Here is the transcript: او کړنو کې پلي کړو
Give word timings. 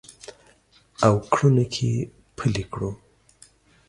او 1.05 1.13
کړنو 1.33 1.65
کې 1.73 1.91
پلي 2.37 2.63
کړو 2.71 2.91